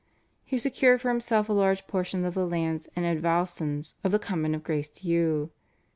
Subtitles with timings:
[0.43, 4.55] He secured for himself a large portion of the lands and advowsons of the Convent
[4.55, 5.51] of Grace Dieu.